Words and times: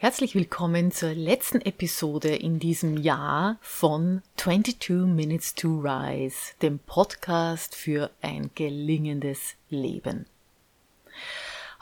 Herzlich 0.00 0.36
willkommen 0.36 0.92
zur 0.92 1.12
letzten 1.12 1.60
Episode 1.60 2.28
in 2.28 2.60
diesem 2.60 2.98
Jahr 2.98 3.56
von 3.60 4.22
22 4.36 4.90
Minutes 5.12 5.56
to 5.56 5.80
Rise, 5.80 6.52
dem 6.62 6.78
Podcast 6.78 7.74
für 7.74 8.08
ein 8.22 8.52
gelingendes 8.54 9.56
Leben. 9.70 10.26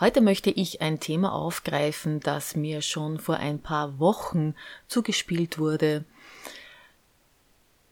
Heute 0.00 0.23
möchte 0.23 0.48
ich 0.48 0.80
ein 0.80 0.98
Thema 0.98 1.34
aufgreifen, 1.34 2.21
das 2.21 2.57
mir 2.57 2.80
schon 2.80 3.18
vor 3.18 3.37
ein 3.37 3.59
paar 3.59 3.98
Wochen 3.98 4.55
zugespielt 4.89 5.59
wurde. 5.59 6.07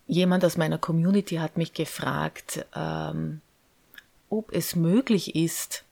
Jemand 0.07 0.43
aus 0.43 0.57
meiner 0.57 0.79
Community 0.79 1.37
hat 1.37 1.59
mich 1.59 1.75
gefragt, 1.75 2.65
ähm, 2.75 3.43
ob 4.31 4.55
es 4.55 4.75
möglich 4.75 5.37
ist, 5.37 5.85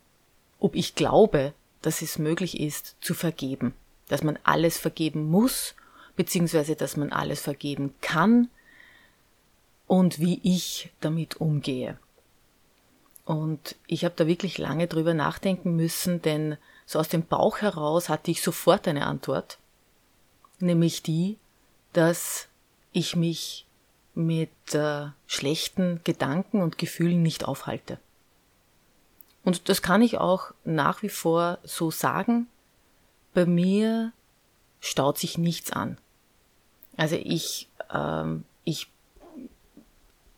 ob 0.59 0.75
ich 0.75 0.95
glaube, 0.95 1.53
dass 1.83 2.01
es 2.01 2.19
möglich 2.19 2.59
ist, 2.59 2.97
zu 3.03 3.13
vergeben 3.13 3.75
dass 4.13 4.23
man 4.23 4.39
alles 4.45 4.77
vergeben 4.77 5.25
muss, 5.31 5.75
beziehungsweise 6.17 6.77
dass 6.77 6.99
man 6.99 7.13
alles 7.13 7.41
vergeben 7.41 7.95
kann 8.03 8.51
und 9.87 10.19
wie 10.19 10.39
ich 10.43 10.91
damit 11.01 11.41
umgehe. 11.41 11.99
Und 13.25 13.75
ich 13.87 14.05
habe 14.05 14.15
da 14.15 14.27
wirklich 14.27 14.59
lange 14.59 14.87
drüber 14.87 15.15
nachdenken 15.15 15.77
müssen, 15.77 16.21
denn 16.21 16.59
so 16.85 16.99
aus 16.99 17.09
dem 17.09 17.25
Bauch 17.25 17.63
heraus 17.63 18.11
hatte 18.11 18.31
ich 18.31 18.43
sofort 18.43 18.87
eine 18.87 19.07
Antwort, 19.07 19.57
nämlich 20.59 21.03
die, 21.03 21.39
dass 21.95 22.49
ich 22.93 23.17
mich 23.17 23.65
mit 24.15 24.51
äh, 24.75 25.07
schlechten 25.27 26.03
Gedanken 26.05 26.61
und 26.61 26.77
Gefühlen 26.77 27.23
nicht 27.23 27.47
aufhalte. 27.47 27.99
Und 29.43 29.71
das 29.71 29.81
kann 29.81 30.03
ich 30.03 30.19
auch 30.19 30.53
nach 30.65 31.03
wie 31.03 31.09
vor 31.09 31.57
so 31.65 31.91
sagen, 31.91 32.47
bei 33.35 33.47
mir 33.47 34.13
staut 34.81 35.19
sich 35.19 35.39
nichts 35.39 35.71
an. 35.71 35.99
Also 36.97 37.17
ich, 37.17 37.69
ähm, 37.93 38.45
ich, 38.65 38.89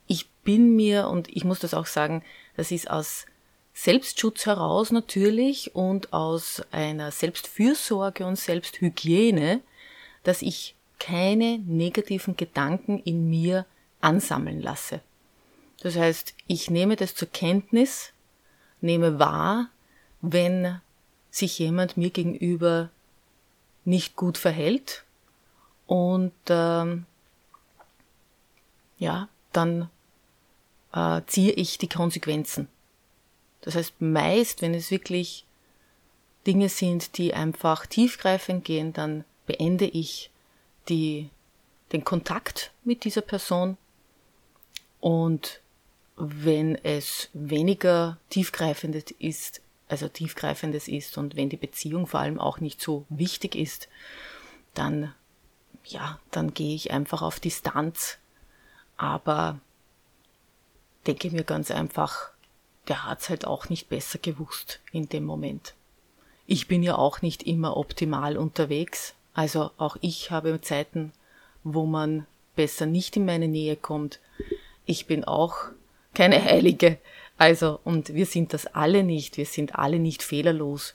ich 0.06 0.28
bin 0.44 0.76
mir, 0.76 1.08
und 1.08 1.28
ich 1.28 1.44
muss 1.44 1.60
das 1.60 1.74
auch 1.74 1.86
sagen, 1.86 2.22
das 2.56 2.70
ist 2.70 2.90
aus 2.90 3.26
Selbstschutz 3.72 4.46
heraus 4.46 4.92
natürlich 4.92 5.74
und 5.74 6.12
aus 6.12 6.62
einer 6.70 7.10
Selbstfürsorge 7.10 8.24
und 8.24 8.36
Selbsthygiene, 8.36 9.60
dass 10.22 10.42
ich 10.42 10.76
keine 11.00 11.58
negativen 11.58 12.36
Gedanken 12.36 13.00
in 13.00 13.28
mir 13.28 13.66
ansammeln 14.00 14.62
lasse. 14.62 15.00
Das 15.80 15.96
heißt, 15.96 16.34
ich 16.46 16.70
nehme 16.70 16.96
das 16.96 17.14
zur 17.14 17.28
Kenntnis, 17.28 18.12
nehme 18.80 19.18
wahr, 19.18 19.68
wenn 20.20 20.80
sich 21.34 21.58
jemand 21.58 21.96
mir 21.96 22.10
gegenüber 22.10 22.90
nicht 23.84 24.14
gut 24.14 24.38
verhält 24.38 25.02
und 25.88 26.32
ähm, 26.48 27.06
ja, 28.98 29.28
dann 29.52 29.90
äh, 30.92 31.22
ziehe 31.26 31.50
ich 31.50 31.76
die 31.78 31.88
Konsequenzen. 31.88 32.68
Das 33.62 33.74
heißt, 33.74 34.00
meist, 34.00 34.62
wenn 34.62 34.74
es 34.74 34.92
wirklich 34.92 35.44
Dinge 36.46 36.68
sind, 36.68 37.18
die 37.18 37.34
einfach 37.34 37.86
tiefgreifend 37.86 38.64
gehen, 38.64 38.92
dann 38.92 39.24
beende 39.46 39.86
ich 39.86 40.30
die, 40.88 41.30
den 41.90 42.04
Kontakt 42.04 42.70
mit 42.84 43.02
dieser 43.02 43.22
Person 43.22 43.76
und 45.00 45.60
wenn 46.14 46.76
es 46.84 47.28
weniger 47.32 48.18
tiefgreifend 48.30 49.10
ist, 49.18 49.63
also 49.88 50.08
tiefgreifendes 50.08 50.88
ist 50.88 51.18
und 51.18 51.36
wenn 51.36 51.48
die 51.48 51.56
Beziehung 51.56 52.06
vor 52.06 52.20
allem 52.20 52.40
auch 52.40 52.60
nicht 52.60 52.80
so 52.80 53.04
wichtig 53.08 53.54
ist, 53.54 53.88
dann 54.72 55.14
ja, 55.84 56.18
dann 56.30 56.54
gehe 56.54 56.74
ich 56.74 56.90
einfach 56.90 57.22
auf 57.22 57.40
Distanz. 57.40 58.18
Aber 58.96 59.60
denke 61.06 61.30
mir 61.30 61.44
ganz 61.44 61.70
einfach, 61.70 62.30
der 62.88 63.04
hat's 63.04 63.28
halt 63.28 63.46
auch 63.46 63.68
nicht 63.68 63.88
besser 63.88 64.18
gewusst 64.18 64.80
in 64.92 65.08
dem 65.08 65.24
Moment. 65.24 65.74
Ich 66.46 66.68
bin 66.68 66.82
ja 66.82 66.96
auch 66.96 67.22
nicht 67.22 67.42
immer 67.44 67.76
optimal 67.76 68.36
unterwegs, 68.36 69.14
also 69.32 69.70
auch 69.78 69.96
ich 70.00 70.30
habe 70.30 70.60
Zeiten, 70.60 71.12
wo 71.64 71.86
man 71.86 72.26
besser 72.54 72.86
nicht 72.86 73.16
in 73.16 73.24
meine 73.24 73.48
Nähe 73.48 73.76
kommt. 73.76 74.20
Ich 74.84 75.06
bin 75.06 75.24
auch 75.24 75.56
keine 76.12 76.42
Heilige. 76.44 76.98
Also, 77.36 77.80
und 77.84 78.14
wir 78.14 78.26
sind 78.26 78.52
das 78.52 78.66
alle 78.66 79.02
nicht, 79.02 79.36
wir 79.36 79.46
sind 79.46 79.74
alle 79.76 79.98
nicht 79.98 80.22
fehlerlos. 80.22 80.94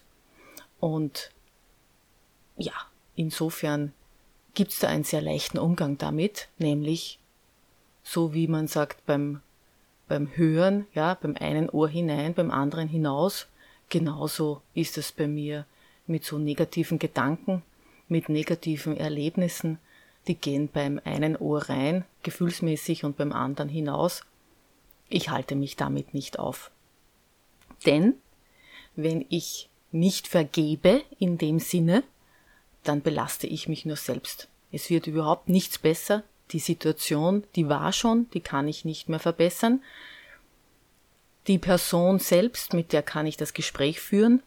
Und 0.79 1.31
ja, 2.57 2.73
insofern 3.15 3.93
gibt's 4.53 4.79
da 4.79 4.87
einen 4.87 5.03
sehr 5.03 5.21
leichten 5.21 5.57
Umgang 5.57 5.97
damit, 5.97 6.47
nämlich 6.57 7.19
so 8.03 8.33
wie 8.33 8.47
man 8.47 8.67
sagt 8.67 9.05
beim, 9.05 9.41
beim 10.07 10.35
Hören, 10.35 10.87
ja, 10.93 11.13
beim 11.21 11.35
einen 11.39 11.69
Ohr 11.69 11.89
hinein, 11.89 12.33
beim 12.33 12.51
anderen 12.51 12.87
hinaus, 12.87 13.47
genauso 13.89 14.61
ist 14.73 14.97
es 14.97 15.11
bei 15.11 15.27
mir 15.27 15.65
mit 16.07 16.25
so 16.25 16.37
negativen 16.37 16.97
Gedanken, 16.97 17.61
mit 18.07 18.29
negativen 18.29 18.97
Erlebnissen, 18.97 19.77
die 20.27 20.35
gehen 20.35 20.69
beim 20.71 20.99
einen 21.03 21.35
Ohr 21.35 21.69
rein, 21.69 22.05
gefühlsmäßig, 22.23 23.03
und 23.03 23.17
beim 23.17 23.31
anderen 23.31 23.69
hinaus. 23.69 24.23
Ich 25.09 25.29
halte 25.29 25.55
mich 25.55 25.75
damit 25.75 26.13
nicht 26.13 26.39
auf. 26.39 26.71
Denn 27.85 28.15
wenn 28.95 29.25
ich 29.29 29.69
nicht 29.91 30.27
vergebe 30.27 31.01
in 31.17 31.37
dem 31.37 31.59
Sinne, 31.59 32.03
dann 32.83 33.01
belaste 33.01 33.47
ich 33.47 33.67
mich 33.67 33.85
nur 33.85 33.95
selbst. 33.95 34.47
Es 34.71 34.89
wird 34.89 35.07
überhaupt 35.07 35.49
nichts 35.49 35.77
besser. 35.77 36.23
Die 36.51 36.59
Situation, 36.59 37.43
die 37.55 37.69
war 37.69 37.91
schon, 37.91 38.29
die 38.31 38.39
kann 38.39 38.67
ich 38.67 38.85
nicht 38.85 39.09
mehr 39.09 39.19
verbessern. 39.19 39.83
Die 41.47 41.57
Person 41.57 42.19
selbst, 42.19 42.73
mit 42.73 42.93
der 42.93 43.01
kann 43.01 43.25
ich 43.25 43.37
das 43.37 43.53
Gespräch 43.53 43.99
führen, 43.99 44.43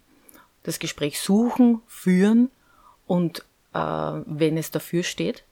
das 0.62 0.78
Gespräch 0.78 1.20
suchen, 1.20 1.80
führen 1.88 2.50
und 3.06 3.40
äh, 3.72 3.78
wenn 3.78 4.56
es 4.56 4.70
dafür 4.70 5.02
steht 5.02 5.42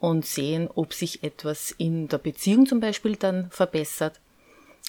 und 0.00 0.26
sehen, 0.26 0.68
ob 0.74 0.94
sich 0.94 1.22
etwas 1.22 1.70
in 1.70 2.08
der 2.08 2.18
Beziehung 2.18 2.66
zum 2.66 2.80
Beispiel 2.80 3.16
dann 3.16 3.50
verbessert 3.50 4.20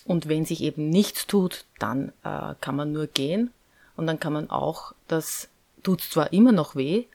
und 0.06 0.28
wenn 0.28 0.46
sich 0.46 0.62
eben 0.62 0.90
nichts 0.90 1.28
tut, 1.28 1.66
dann 1.78 2.10
äh, 2.24 2.56
kann 2.62 2.76
man 2.76 2.92
nur 2.92 3.08
gehen. 3.08 3.52
Und 3.96 4.08
dann 4.08 4.20
kann 4.20 4.34
man 4.34 4.50
auch, 4.50 4.94
das 5.08 5.50
tut 5.84 6.02
zwar 6.02 6.32
immer 6.34 6.52
noch 6.52 6.76
weh, 6.76 7.06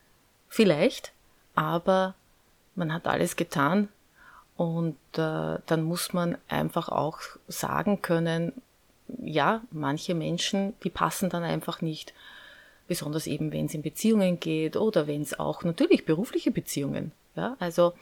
vielleicht, 0.48 1.12
aber 1.54 2.14
man 2.74 2.92
hat 2.92 3.06
alles 3.06 3.36
getan. 3.36 3.88
Und 4.56 4.96
äh, 5.16 5.58
dann 5.66 5.82
muss 5.82 6.12
man 6.12 6.38
einfach 6.48 6.88
auch 6.88 7.18
sagen 7.48 8.02
können, 8.02 8.52
ja, 9.22 9.62
manche 9.70 10.14
Menschen, 10.14 10.74
die 10.84 10.90
passen 10.90 11.30
dann 11.30 11.42
einfach 11.42 11.80
nicht, 11.80 12.14
besonders 12.86 13.26
eben 13.26 13.50
wenn 13.52 13.66
es 13.66 13.74
in 13.74 13.82
Beziehungen 13.82 14.38
geht 14.40 14.76
oder 14.76 15.06
wenn 15.06 15.22
es 15.22 15.38
auch 15.38 15.64
natürlich 15.64 16.04
berufliche 16.04 16.50
Beziehungen, 16.50 17.12
ja, 17.34 17.56
also 17.58 17.94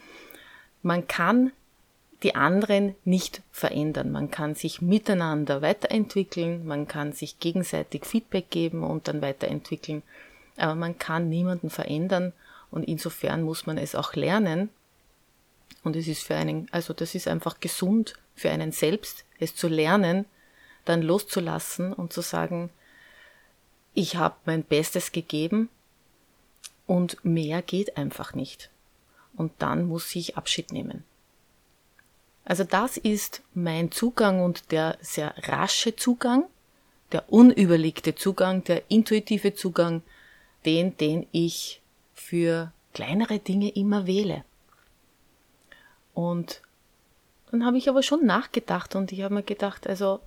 man 0.83 1.07
kann 1.07 1.53
die 2.23 2.35
anderen 2.35 2.95
nicht 3.05 3.43
verändern. 3.51 4.13
Man 4.13 4.31
kann 4.31 4.55
sich 4.55 4.81
miteinander 4.81 5.63
weiterentwickeln, 5.63 6.67
man 6.67 6.87
kann 6.87 7.13
sich 7.13 7.41
gegenseitig 7.41 8.05
Feedback 8.05 8.51
geben 8.51 8.85
und 8.85 9.09
dann 9.09 9.23
weiterentwickeln, 9.23 10.03
aber 10.57 10.75
man 10.75 10.99
kann 10.99 11.29
niemanden 11.29 11.71
verändern 11.71 12.33
und 12.71 12.85
insofern 12.85 13.43
muss 13.43 13.67
man 13.67 13.79
es 13.79 13.95
auch 13.95 14.15
lernen. 14.15 14.71
Und 15.85 15.97
es 15.97 16.07
ist 16.07 16.23
für 16.23 16.37
einen, 16.37 16.69
also 16.71 16.93
das 16.93 17.15
ist 17.15 17.27
einfach 17.27 17.59
gesund 17.61 18.15
für 18.35 18.51
einen 18.51 18.73
selbst, 18.73 19.25
es 19.39 19.57
zu 19.57 19.69
lernen, 19.69 20.27
dann 20.85 21.03
loszulassen 21.03 21.93
und 21.93 22.13
zu 22.13 22.21
sagen, 22.21 22.71
ich 23.95 24.17
habe 24.17 24.37
mein 24.45 24.63
Bestes 24.63 25.13
gegeben 25.13 25.69
und 26.87 27.25
mehr 27.25 27.63
geht 27.63 27.97
einfach 27.97 28.35
nicht. 28.35 28.71
Und 29.37 29.53
dann 29.59 29.87
muss 29.87 30.15
ich 30.15 30.37
Abschied 30.37 30.73
nehmen. 30.73 31.05
Also 32.45 32.65
das 32.65 32.97
ist 32.97 33.43
mein 33.55 33.93
Zugang 33.93 34.43
und 34.43 34.73
der 34.73 34.99
sehr 35.01 35.35
rasche 35.49 35.95
Zugang, 35.95 36.45
der 37.13 37.33
unüberlegte 37.33 38.15
Zugang, 38.15 38.65
der 38.65 38.91
intuitive 38.91 39.55
Zugang, 39.55 40.03
den, 40.65 40.97
den 40.97 41.27
ich 41.31 41.81
für 42.15 42.73
kleinere 42.95 43.39
Dinge 43.39 43.71
immer 43.71 44.07
wähle. 44.07 44.45
Und 46.15 46.63
dann 47.51 47.65
habe 47.65 47.79
ich 47.79 47.89
aber 47.89 48.03
schon 48.03 48.27
nachgedacht 48.27 48.97
und 48.97 49.13
ich 49.13 49.23
habe 49.23 49.35
mir 49.35 49.43
gedacht, 49.43 49.87
also 49.87 50.21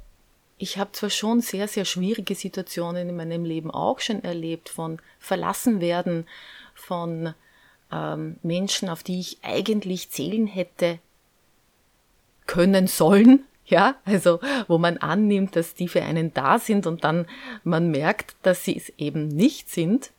ich 0.58 0.78
habe 0.78 0.92
zwar 0.94 1.10
schon 1.10 1.42
sehr, 1.42 1.68
sehr 1.68 1.86
schwierige 1.86 2.36
Situationen 2.36 3.10
in 3.10 3.16
meinem 3.16 3.44
Leben 3.44 3.72
auch 3.72 4.00
schon 4.00 4.24
erlebt, 4.24 4.70
von 4.70 5.00
verlassen 5.20 5.82
werden, 5.82 6.28
von 6.74 7.34
ähm, 7.92 8.38
Menschen, 8.42 8.90
auf 8.90 9.04
die 9.04 9.20
ich 9.20 9.40
eigentlich 9.42 10.12
zählen 10.12 10.48
hätte, 10.48 11.00
können 12.48 12.88
sollen, 12.88 13.46
ja, 13.66 13.96
also 14.06 14.40
wo 14.68 14.78
man 14.78 14.98
annimmt, 14.98 15.56
dass 15.56 15.74
die 15.74 15.88
für 15.88 16.04
einen 16.04 16.34
da 16.34 16.60
sind 16.60 16.86
und 16.88 17.04
dann 17.04 17.28
man 17.64 17.90
merkt, 17.90 18.36
dass 18.44 18.64
sie 18.64 18.78
es 18.78 18.90
eben 18.98 19.28
nicht 19.28 19.70
sind. 19.70 20.12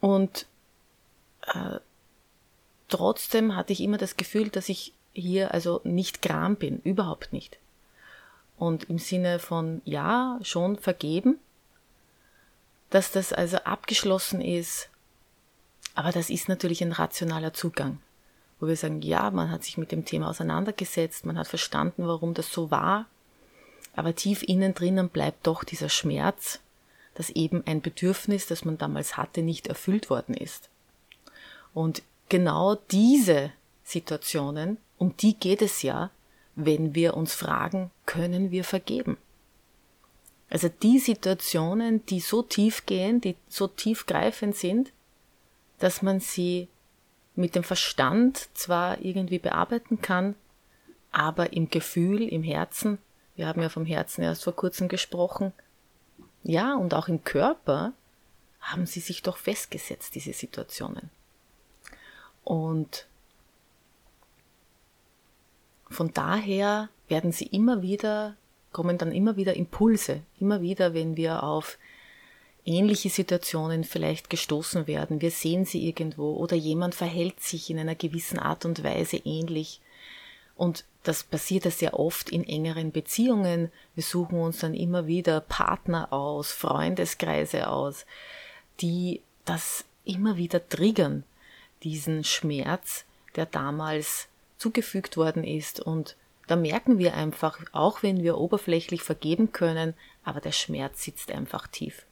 Und 0.00 0.46
äh, 1.42 1.80
trotzdem 2.88 3.56
hatte 3.56 3.72
ich 3.72 3.80
immer 3.80 3.98
das 3.98 4.16
Gefühl, 4.16 4.50
dass 4.50 4.68
ich 4.68 4.92
hier 5.14 5.54
also 5.54 5.80
nicht 5.84 6.20
gram 6.20 6.56
bin, 6.56 6.80
überhaupt 6.80 7.32
nicht. 7.32 7.58
Und 8.58 8.84
im 8.84 8.98
Sinne 8.98 9.38
von 9.38 9.82
ja, 9.84 10.38
schon 10.42 10.76
vergeben, 10.76 11.38
dass 12.90 13.10
das 13.10 13.32
also 13.32 13.58
abgeschlossen 13.58 14.40
ist, 14.40 14.88
aber 15.94 16.12
das 16.12 16.30
ist 16.30 16.48
natürlich 16.48 16.82
ein 16.82 16.92
rationaler 16.92 17.52
Zugang, 17.52 17.98
wo 18.58 18.66
wir 18.66 18.76
sagen, 18.76 19.02
ja, 19.02 19.30
man 19.30 19.50
hat 19.50 19.64
sich 19.64 19.76
mit 19.76 19.92
dem 19.92 20.04
Thema 20.04 20.28
auseinandergesetzt, 20.30 21.26
man 21.26 21.38
hat 21.38 21.48
verstanden, 21.48 22.06
warum 22.06 22.34
das 22.34 22.52
so 22.52 22.70
war, 22.70 23.06
aber 23.94 24.14
tief 24.14 24.42
innen 24.42 24.74
drinnen 24.74 25.08
bleibt 25.08 25.46
doch 25.46 25.64
dieser 25.64 25.88
Schmerz, 25.88 26.60
dass 27.14 27.30
eben 27.30 27.62
ein 27.66 27.80
Bedürfnis, 27.80 28.46
das 28.46 28.64
man 28.64 28.78
damals 28.78 29.16
hatte, 29.16 29.42
nicht 29.42 29.66
erfüllt 29.66 30.10
worden 30.10 30.34
ist. 30.34 30.68
Und 31.72 32.02
genau 32.28 32.76
diese 32.90 33.52
Situationen, 33.84 34.78
um 34.98 35.16
die 35.16 35.34
geht 35.34 35.62
es 35.62 35.82
ja, 35.82 36.10
wenn 36.54 36.94
wir 36.94 37.16
uns 37.16 37.34
fragen, 37.34 37.90
können 38.04 38.50
wir 38.50 38.64
vergeben? 38.64 39.18
Also 40.48 40.68
die 40.68 40.98
Situationen, 40.98 42.04
die 42.06 42.20
so 42.20 42.42
tief 42.42 42.86
gehen, 42.86 43.20
die 43.20 43.36
so 43.48 43.66
tiefgreifend 43.66 44.56
sind, 44.56 44.92
dass 45.78 46.02
man 46.02 46.20
sie 46.20 46.68
mit 47.36 47.54
dem 47.54 47.62
Verstand 47.62 48.48
zwar 48.54 49.00
irgendwie 49.02 49.38
bearbeiten 49.38 50.00
kann, 50.00 50.34
aber 51.12 51.52
im 51.52 51.70
Gefühl, 51.70 52.22
im 52.22 52.42
Herzen, 52.42 52.98
wir 53.36 53.46
haben 53.46 53.62
ja 53.62 53.68
vom 53.68 53.86
Herzen 53.86 54.22
erst 54.22 54.44
vor 54.44 54.56
kurzem 54.56 54.88
gesprochen, 54.88 55.52
ja, 56.42 56.74
und 56.74 56.94
auch 56.94 57.08
im 57.08 57.24
Körper 57.24 57.92
haben 58.60 58.86
sie 58.86 59.00
sich 59.00 59.22
doch 59.22 59.36
festgesetzt, 59.36 60.14
diese 60.14 60.32
Situationen. 60.32 61.10
Und 62.44 63.06
von 65.90 66.12
daher 66.12 66.88
werden 67.08 67.32
sie 67.32 67.46
immer 67.46 67.82
wieder, 67.82 68.36
kommen 68.72 68.98
dann 68.98 69.12
immer 69.12 69.36
wieder 69.36 69.54
Impulse, 69.54 70.22
immer 70.40 70.62
wieder, 70.62 70.94
wenn 70.94 71.16
wir 71.16 71.42
auf 71.42 71.78
ähnliche 72.66 73.08
Situationen 73.08 73.84
vielleicht 73.84 74.28
gestoßen 74.28 74.86
werden. 74.86 75.20
Wir 75.20 75.30
sehen 75.30 75.64
sie 75.64 75.86
irgendwo 75.86 76.34
oder 76.34 76.56
jemand 76.56 76.94
verhält 76.94 77.40
sich 77.40 77.70
in 77.70 77.78
einer 77.78 77.94
gewissen 77.94 78.38
Art 78.38 78.64
und 78.64 78.82
Weise 78.82 79.16
ähnlich. 79.16 79.80
Und 80.56 80.84
das 81.02 81.22
passiert 81.22 81.64
ja 81.64 81.70
sehr 81.70 81.98
oft 81.98 82.30
in 82.30 82.42
engeren 82.44 82.90
Beziehungen. 82.90 83.70
Wir 83.94 84.02
suchen 84.02 84.40
uns 84.40 84.58
dann 84.58 84.74
immer 84.74 85.06
wieder 85.06 85.40
Partner 85.40 86.12
aus, 86.12 86.52
Freundeskreise 86.52 87.68
aus, 87.68 88.04
die 88.80 89.22
das 89.44 89.84
immer 90.04 90.36
wieder 90.36 90.66
triggern, 90.68 91.24
diesen 91.82 92.24
Schmerz, 92.24 93.04
der 93.36 93.46
damals 93.46 94.28
zugefügt 94.58 95.16
worden 95.16 95.44
ist. 95.44 95.78
Und 95.78 96.16
da 96.46 96.56
merken 96.56 96.98
wir 96.98 97.14
einfach, 97.14 97.60
auch 97.72 98.02
wenn 98.02 98.22
wir 98.22 98.38
oberflächlich 98.38 99.02
vergeben 99.02 99.52
können, 99.52 99.94
aber 100.24 100.40
der 100.40 100.52
Schmerz 100.52 101.04
sitzt 101.04 101.30
einfach 101.30 101.66
tief. 101.66 102.06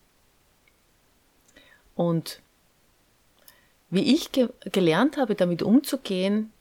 Und 1.95 2.41
wie 3.91 4.15
ich 4.15 4.33
ge 4.33 4.49
gelernt 4.73 5.17
habe, 5.17 5.35
damit 5.35 5.63
umzugehen, 5.63 6.53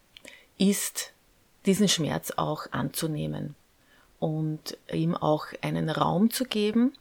ist 0.57 1.13
diesen 1.65 1.87
Schmerz 1.87 2.31
auch 2.31 2.71
anzunehmen 2.71 3.55
und 4.19 4.77
ihm 4.91 5.15
auch 5.15 5.47
einen 5.61 5.89
Raum 5.89 6.29
zu 6.29 6.45
geben 6.45 6.93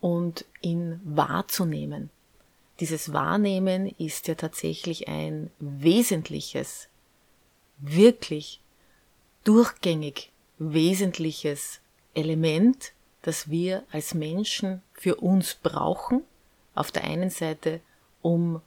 und 0.00 0.44
ihn 0.62 1.00
wahrzunehmen. 1.04 2.10
Dieses 2.80 3.12
Wahrnehmen 3.12 3.94
ist 3.98 4.28
ja 4.28 4.34
tatsächlich 4.34 5.08
ein 5.08 5.50
wesentliches, 5.58 6.88
wirklich 7.78 8.60
durchgängig 9.44 10.30
wesentliches 10.58 11.80
Element, 12.14 12.92
das 13.22 13.50
wir 13.50 13.84
als 13.90 14.14
Menschen 14.14 14.82
für 15.00 15.14
uns 15.16 15.54
brauchen. 15.54 16.20
Auf 16.74 16.92
der 16.92 17.04
einen 17.04 17.30
Seite, 17.30 17.80
um 18.20 18.60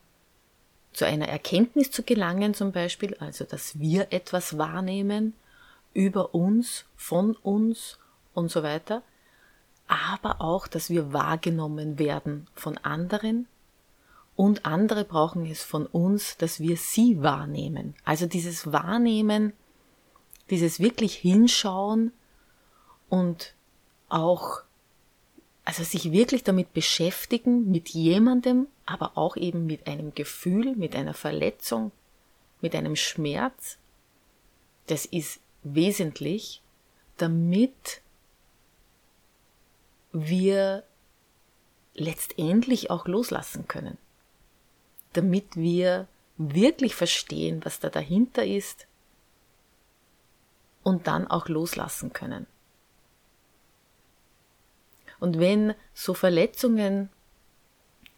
zu 0.92 1.06
einer 1.06 1.28
Erkenntnis 1.28 1.92
zu 1.92 2.02
gelangen 2.02 2.56
zum 2.56 2.72
Beispiel, 2.72 3.16
also 3.20 3.44
dass 3.44 3.80
wir 3.80 4.08
etwas 4.12 4.58
wahrnehmen 4.58 5.36
über 5.94 6.34
uns, 6.34 6.86
von 6.96 7.36
uns 7.36 8.00
und 8.34 8.50
so 8.50 8.64
weiter, 8.64 9.04
aber 9.88 10.42
auch, 10.42 10.66
dass 10.66 10.90
wir 10.90 11.14
wahrgenommen 11.14 12.00
werden 12.00 12.48
von 12.56 12.80
anderen 12.80 13.48
und 14.36 14.66
andere 14.66 15.06
brauchen 15.06 15.46
es 15.46 15.64
von 15.64 15.86
uns, 15.86 16.36
dass 16.38 16.60
wir 16.60 16.78
sie 16.78 17.22
wahrnehmen. 17.22 17.94
Also 18.06 18.26
dieses 18.26 18.72
Wahrnehmen, 18.72 19.54
dieses 20.50 20.80
wirklich 20.80 21.14
hinschauen 21.16 22.12
und 23.08 23.54
auch, 24.10 24.64
also 25.66 25.84
sich 25.84 26.12
wirklich 26.12 26.44
damit 26.44 26.74
beschäftigen, 26.74 27.72
mit 27.72 27.90
jemandem, 27.90 28.68
aber 28.86 29.18
auch 29.18 29.38
eben 29.38 29.66
mit 29.66 29.88
einem 29.88 30.14
Gefühl, 30.14 30.76
mit 30.76 30.96
einer 30.96 31.14
Verletzung, 31.14 31.92
mit 32.62 32.76
einem 32.76 32.96
Schmerz, 32.96 33.78
das 34.88 35.06
ist 35.06 35.40
wesentlich, 35.64 36.62
damit 37.18 38.02
wir 40.12 40.84
letztendlich 41.96 42.90
auch 42.90 43.08
loslassen 43.08 43.68
können 43.68 43.98
damit 45.14 45.56
wir 45.56 46.08
wirklich 46.38 46.96
verstehen, 46.96 47.64
was 47.64 47.80
da 47.80 47.90
dahinter 47.90 48.46
ist 48.46 48.88
und 50.82 51.08
dann 51.08 51.28
auch 51.28 51.48
loslassen 51.48 52.12
können. 52.12 52.48
Und 55.24 55.40
wenn 55.40 55.74
so 55.94 56.14
Verletzungen 56.14 57.08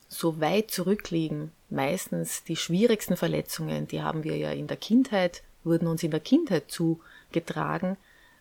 so 0.08 0.42
weit 0.42 0.72
zurückliegen, 0.72 1.52
meistens 1.70 2.44
die 2.46 2.56
schwierigsten 2.56 3.16
Verletzungen, 3.16 3.88
die 3.88 4.02
haben 4.02 4.24
wir 4.24 4.36
ja 4.38 4.50
in 4.50 4.66
der 4.66 4.78
Kindheit, 4.78 5.44
wurden 5.64 5.88
uns 5.88 6.02
in 6.02 6.10
der 6.10 6.20
Kindheit 6.20 6.72
zugetragen, 6.72 7.98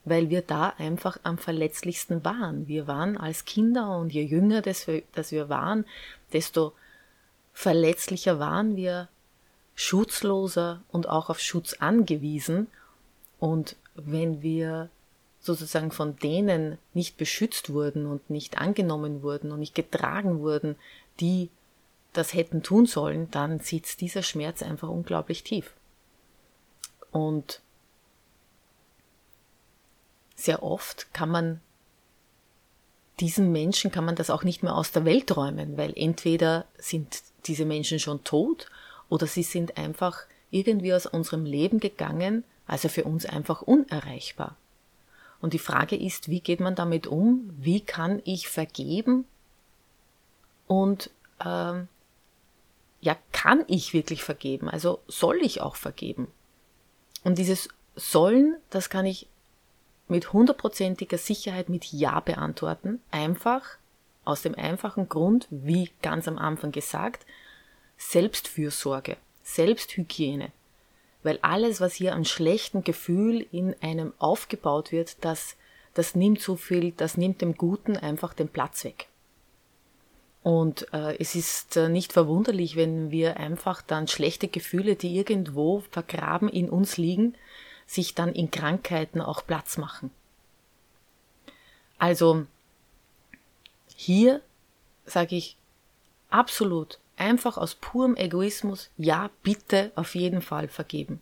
weil 0.07 0.31
wir 0.31 0.41
da 0.41 0.71
einfach 0.79 1.19
am 1.25 1.37
verletzlichsten 1.37 2.25
waren. 2.25 2.67
Wir 2.67 2.87
waren 2.87 3.19
als 3.19 3.45
Kinder 3.45 3.99
und 3.99 4.15
je 4.15 4.23
jünger 4.23 4.63
das 4.63 4.87
wir, 4.87 5.03
das 5.13 5.31
wir 5.31 5.51
waren, 5.51 5.85
desto 6.33 6.73
verletzlicher 7.53 8.39
waren 8.39 8.77
wir, 8.77 9.09
schutzloser 9.75 10.81
und 10.91 11.07
auch 11.07 11.29
auf 11.29 11.39
Schutz 11.39 11.75
angewiesen. 11.81 12.69
Und 13.39 13.77
wenn 13.95 14.41
wir 14.41 14.89
sozusagen 15.45 15.91
von 15.91 16.17
denen 16.17 16.79
nicht 16.95 17.19
beschützt 17.19 17.71
wurden 17.71 18.07
und 18.07 18.31
nicht 18.31 18.59
angenommen 18.59 19.23
wurden 19.23 19.53
und 19.53 19.61
nicht 19.61 19.75
getragen 19.75 20.41
wurden, 20.41 20.77
die 21.21 21.51
das 22.15 22.33
hätten 22.33 22.63
tun 22.63 22.87
sollen, 22.87 23.31
dann 23.31 23.61
sitzt 23.61 24.01
dieser 24.01 24.23
Schmerz 24.23 24.63
einfach 24.63 24.89
unglaublich 24.89 25.43
tief. 25.43 25.75
Und 27.11 27.61
sehr 30.35 30.63
oft 30.63 31.13
kann 31.13 31.29
man 31.29 31.61
diesen 33.21 33.53
Menschen 33.53 33.93
kann 33.93 34.05
man 34.05 34.17
das 34.17 34.31
auch 34.31 34.43
nicht 34.43 34.63
mehr 34.63 34.75
aus 34.75 34.91
der 34.91 35.05
Welt 35.05 35.37
räumen, 35.37 35.77
weil 35.77 35.93
entweder 35.95 36.65
sind 36.79 37.23
diese 37.47 37.65
Menschen 37.65 38.01
schon 38.01 38.25
tot 38.25 38.69
oder 39.09 39.27
sie 39.27 39.43
sind 39.43 39.77
einfach 39.77 40.23
irgendwie 40.51 40.95
aus 40.95 41.07
unserem 41.07 41.45
Leben 41.45 41.79
gegangen, 41.79 42.45
also 42.67 42.89
für 42.89 43.05
uns 43.05 43.27
einfach 43.27 43.63
unerreichbar. 43.63 44.57
Und 45.45 45.53
die 45.53 45.59
Frage 45.59 45.95
ist, 45.95 46.31
wie 46.31 46.41
geht 46.41 46.61
man 46.61 46.75
damit 46.75 47.07
um? 47.07 47.51
Wie 47.59 47.83
kann 47.83 48.23
ich 48.25 48.49
vergeben? 48.49 49.27
Und 50.67 51.11
ähm, 51.45 51.87
ja, 53.03 53.15
kann 53.33 53.63
ich 53.67 53.93
wirklich 53.93 54.25
vergeben? 54.25 54.71
Also 54.71 55.01
soll 55.07 55.37
ich 55.43 55.61
auch 55.61 55.77
vergeben? 55.77 56.29
Und 57.25 57.37
dieses 57.37 57.69
Sollen, 57.95 58.57
das 58.71 58.89
kann 58.89 59.05
ich 59.05 59.27
mit 60.09 60.33
hundertprozentiger 60.33 61.19
Sicherheit 61.19 61.69
mit 61.69 61.93
Ja 61.93 62.21
beantworten. 62.21 63.03
Einfach 63.11 63.77
aus 64.25 64.41
dem 64.41 64.55
einfachen 64.55 65.11
Grund, 65.11 65.47
wie 65.51 65.91
ganz 66.01 66.27
am 66.27 66.39
Anfang 66.39 66.73
gesagt, 66.73 67.27
Selbstfürsorge, 67.99 69.19
Selbsthygiene. 69.43 70.53
Weil 71.25 71.41
alles, 71.43 71.81
was 71.81 71.95
hier 71.95 72.15
an 72.15 72.25
schlechtem 72.25 72.85
Gefühl 72.85 73.45
in 73.51 73.75
einem 73.83 74.13
aufgebaut 74.19 74.93
wird, 74.93 75.25
das, 75.25 75.57
das 75.95 76.15
nimmt 76.15 76.41
so 76.41 76.55
viel, 76.55 76.93
das 76.93 77.17
nimmt 77.17 77.41
dem 77.41 77.57
Guten 77.57 77.97
einfach 77.97 78.35
den 78.35 78.49
Platz 78.49 78.85
weg. 78.85 79.09
Und 80.45 80.93
äh, 80.93 81.17
es 81.19 81.35
ist 81.35 81.79
äh, 81.79 81.89
nicht 81.89 82.13
verwunderlich, 82.13 82.77
wenn 82.77 83.11
wir 83.11 83.39
einfach 83.39 83.81
dann 83.81 84.07
schlechte 84.07 84.47
Gefühle, 84.47 84.95
die 84.95 85.17
irgendwo 85.17 85.83
vergraben 85.91 86.51
in 86.51 86.69
uns 86.69 86.99
liegen, 86.99 87.35
sich 87.87 88.15
dann 88.15 88.35
in 88.35 88.51
Krankheiten 88.51 89.23
auch 89.23 89.47
Platz 89.47 89.79
machen. 89.79 90.11
Also 91.99 92.47
hier 93.97 94.43
sage 95.07 95.37
ich, 95.37 95.57
absolut, 96.29 96.99
einfach 97.25 97.57
aus 97.57 97.75
purem 97.75 98.17
Egoismus, 98.17 98.91
ja, 98.99 99.31
bitte 99.43 99.93
auf 99.97 100.15
jeden 100.15 100.43
Fall 100.43 100.69
vergeben. 100.69 101.21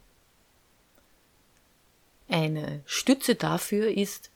Eine 2.28 2.82
Stütze 2.86 3.36
dafür 3.36 3.90
ist, 3.90 4.30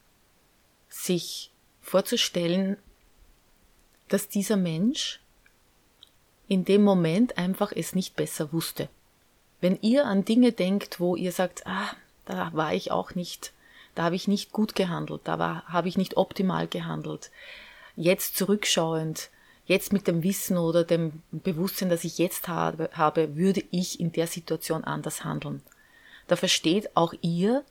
sich 0.88 1.50
vorzustellen, 1.80 2.76
dass 4.08 4.28
dieser 4.28 4.56
Mensch 4.56 5.20
in 6.46 6.64
dem 6.64 6.84
Moment 6.84 7.36
einfach 7.36 7.72
es 7.74 7.94
nicht 7.94 8.14
besser 8.14 8.52
wusste. 8.52 8.88
Wenn 9.60 9.78
ihr 9.82 10.06
an 10.06 10.24
Dinge 10.24 10.52
denkt, 10.52 11.00
wo 11.00 11.16
ihr 11.16 11.32
sagt, 11.32 11.66
ah, 11.66 11.90
da 12.26 12.52
war 12.52 12.74
ich 12.74 12.92
auch 12.92 13.14
nicht, 13.14 13.52
da 13.96 14.04
habe 14.04 14.14
ich 14.14 14.28
nicht 14.28 14.52
gut 14.52 14.74
gehandelt, 14.76 15.22
da 15.24 15.64
habe 15.66 15.88
ich 15.88 15.98
nicht 15.98 16.16
optimal 16.16 16.68
gehandelt. 16.68 17.30
Jetzt 17.96 18.36
zurückschauend, 18.36 19.30
jetzt 19.66 19.92
mit 19.92 20.06
dem 20.06 20.22
Wissen 20.22 20.56
oder 20.56 20.84
dem 20.84 21.22
Bewusstsein, 21.30 21.88
das 21.88 22.04
ich 22.04 22.18
jetzt 22.18 22.48
habe, 22.48 22.90
habe, 22.92 23.36
würde 23.36 23.64
ich 23.70 24.00
in 24.00 24.12
der 24.12 24.26
Situation 24.26 24.84
anders 24.84 25.24
handeln. 25.24 25.62
Da 26.28 26.36
versteht 26.36 26.96
auch 26.96 27.14
ihr, 27.20 27.64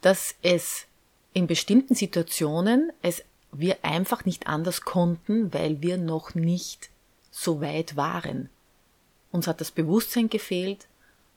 dass 0.00 0.34
es 0.42 0.86
in 1.32 1.46
bestimmten 1.46 1.94
Situationen 1.94 2.92
es 3.02 3.22
wir 3.52 3.84
einfach 3.84 4.24
nicht 4.24 4.46
anders 4.46 4.82
konnten, 4.82 5.52
weil 5.52 5.82
wir 5.82 5.98
noch 5.98 6.34
nicht 6.34 6.90
so 7.30 7.60
weit 7.60 7.96
waren. 7.96 8.48
Uns 9.32 9.46
hat 9.46 9.60
das 9.60 9.70
Bewusstsein 9.70 10.28
gefehlt, 10.28 10.86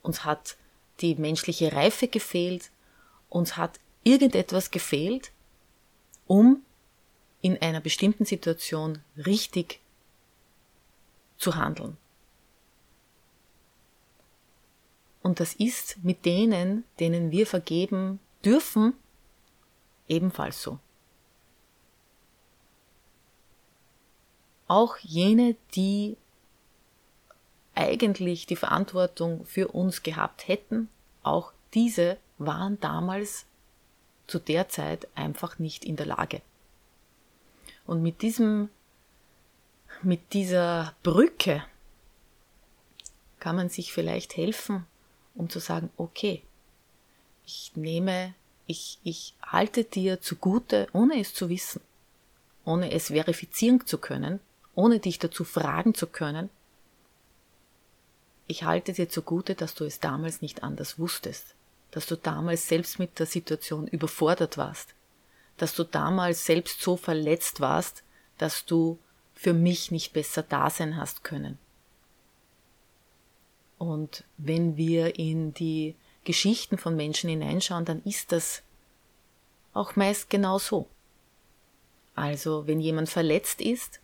uns 0.02 0.26
hat 0.26 0.58
die 1.02 1.16
menschliche 1.16 1.74
Reife 1.74 2.08
gefehlt, 2.08 2.70
uns 3.30 3.58
hat 3.58 3.80
irgendetwas 4.04 4.70
gefehlt, 4.70 5.32
um 6.28 6.62
in 7.42 7.62
einer 7.62 7.82
bestimmten 7.82 8.26
Situation 8.26 9.00
richtig 9.18 9.80
zu 11.44 11.56
handeln. 11.56 11.98
Und 15.22 15.40
das 15.40 15.54
ist 15.54 16.04
mit 16.04 16.26
denen, 16.26 16.84
denen 17.00 17.32
wir 17.32 17.46
vergeben 17.48 18.20
dürfen, 18.44 18.94
ebenfalls 20.08 20.62
so. 20.62 20.80
Auch 24.68 24.98
jene, 24.98 25.56
die 25.76 26.18
eigentlich 27.76 28.46
die 28.46 28.56
Verantwortung 28.56 29.46
für 29.46 29.70
uns 29.70 30.04
gehabt 30.04 30.48
hätten, 30.48 30.90
auch 31.24 31.52
diese 31.74 32.18
waren 32.38 32.80
damals 32.80 33.46
zu 34.28 34.40
der 34.40 34.70
Zeit 34.70 35.08
einfach 35.16 35.60
nicht 35.60 35.86
in 35.86 35.96
der 35.96 36.06
Lage. 36.06 36.42
Und 37.86 38.02
mit 38.02 38.22
diesem, 38.22 38.70
mit 40.06 40.34
dieser 40.34 40.96
Brücke 41.04 41.64
kann 43.40 43.56
man 43.56 43.70
sich 43.70 43.92
vielleicht 43.92 44.38
helfen, 44.38 44.86
um 45.36 45.50
zu 45.50 45.60
sagen, 45.60 45.90
okay, 45.98 46.44
ich 47.46 47.72
nehme, 47.76 48.34
ich, 48.68 49.00
ich 49.04 49.36
halte 49.42 49.84
dir 49.84 50.22
zugute, 50.22 50.88
ohne 50.94 51.20
es 51.20 51.34
zu 51.34 51.50
wissen, 51.50 51.82
ohne 52.64 52.92
es 52.92 53.08
verifizieren 53.08 53.86
zu 53.86 53.98
können, 53.98 54.40
ohne 54.76 55.00
dich 55.00 55.20
dazu 55.20 55.44
fragen 55.44 55.94
zu 55.94 56.08
können, 56.08 56.50
ich 58.48 58.64
halte 58.64 58.94
dir 58.94 59.10
zugute, 59.10 59.56
dass 59.56 59.74
du 59.74 59.86
es 59.86 60.00
damals 60.00 60.42
nicht 60.42 60.64
anders 60.64 61.00
wusstest, 61.00 61.56
dass 61.92 62.06
du 62.06 62.16
damals 62.16 62.68
selbst 62.68 63.00
mit 63.00 63.18
der 63.20 63.26
Situation 63.26 63.88
überfordert 63.88 64.58
warst, 64.58 64.94
dass 65.58 65.74
du 65.74 65.84
damals 65.84 66.46
selbst 66.46 66.82
so 66.82 66.98
verletzt 66.98 67.62
warst, 67.62 68.04
dass 68.38 68.66
du 68.66 68.98
für 69.44 69.54
mich 69.54 69.92
nicht 69.92 70.14
besser 70.14 70.42
da 70.42 70.70
sein 70.70 70.96
hast 70.96 71.26
können. 71.26 71.60
Und 73.78 74.24
wenn 74.38 74.78
wir 74.78 75.20
in 75.20 75.54
die 75.54 75.96
Geschichten 76.24 76.78
von 76.78 76.96
Menschen 76.96 77.30
hineinschauen, 77.30 77.84
dann 77.84 78.02
ist 78.04 78.32
das 78.32 78.64
auch 79.74 79.98
meist 79.98 80.30
genau 80.30 80.60
so. 80.60 80.88
Also, 82.16 82.68
wenn 82.68 82.80
jemand 82.80 83.10
verletzt 83.10 83.60
ist, 83.60 84.00